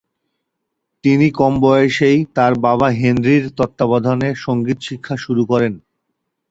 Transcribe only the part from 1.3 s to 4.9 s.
কম বয়সেই তার বাবা হেনরির তত্ত্বাবধানে সঙ্গীত